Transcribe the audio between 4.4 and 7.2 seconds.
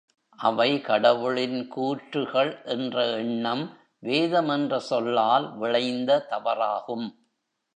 என்ற சொல்லால் விளைந்த தவறாகும்.